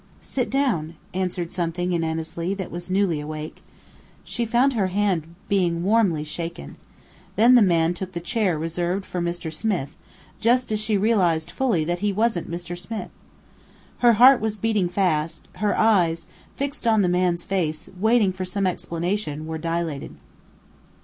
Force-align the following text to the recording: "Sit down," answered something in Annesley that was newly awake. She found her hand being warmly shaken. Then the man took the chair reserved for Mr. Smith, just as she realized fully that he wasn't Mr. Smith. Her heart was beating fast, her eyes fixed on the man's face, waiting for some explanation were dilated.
"Sit 0.19 0.49
down," 0.49 0.95
answered 1.13 1.51
something 1.51 1.93
in 1.93 2.03
Annesley 2.03 2.55
that 2.55 2.71
was 2.71 2.89
newly 2.89 3.19
awake. 3.19 3.61
She 4.23 4.47
found 4.47 4.73
her 4.73 4.87
hand 4.87 5.35
being 5.47 5.83
warmly 5.83 6.23
shaken. 6.23 6.77
Then 7.35 7.53
the 7.53 7.61
man 7.61 7.93
took 7.93 8.13
the 8.13 8.19
chair 8.19 8.57
reserved 8.57 9.05
for 9.05 9.21
Mr. 9.21 9.53
Smith, 9.53 9.95
just 10.39 10.71
as 10.71 10.79
she 10.79 10.97
realized 10.97 11.51
fully 11.51 11.83
that 11.83 11.99
he 11.99 12.11
wasn't 12.11 12.49
Mr. 12.49 12.75
Smith. 12.75 13.11
Her 13.99 14.13
heart 14.13 14.41
was 14.41 14.57
beating 14.57 14.89
fast, 14.89 15.47
her 15.57 15.77
eyes 15.77 16.25
fixed 16.55 16.87
on 16.87 17.03
the 17.03 17.07
man's 17.07 17.43
face, 17.43 17.87
waiting 17.99 18.33
for 18.33 18.43
some 18.43 18.65
explanation 18.65 19.45
were 19.45 19.59
dilated. 19.59 20.15